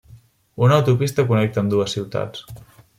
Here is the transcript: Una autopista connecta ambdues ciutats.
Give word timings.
Una 0.67 0.79
autopista 0.79 1.27
connecta 1.33 1.65
ambdues 1.65 1.97
ciutats. 1.99 2.47